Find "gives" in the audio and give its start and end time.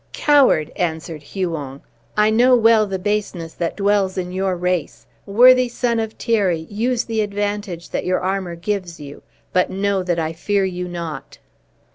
8.55-8.99